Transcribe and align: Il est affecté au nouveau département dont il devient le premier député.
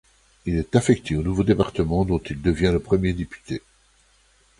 Il 0.47 0.57
est 0.57 0.75
affecté 0.75 1.15
au 1.15 1.21
nouveau 1.21 1.43
département 1.43 2.05
dont 2.05 2.17
il 2.17 2.41
devient 2.41 2.71
le 2.73 2.79
premier 2.79 3.13
député. 3.13 3.61